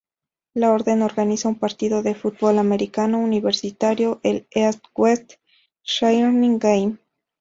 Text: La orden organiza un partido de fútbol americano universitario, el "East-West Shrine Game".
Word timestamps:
La 0.55 0.71
orden 0.71 1.03
organiza 1.03 1.47
un 1.47 1.59
partido 1.59 2.01
de 2.01 2.15
fútbol 2.15 2.57
americano 2.57 3.19
universitario, 3.19 4.19
el 4.23 4.47
"East-West 4.51 5.33
Shrine 5.85 6.57
Game". 6.57 6.97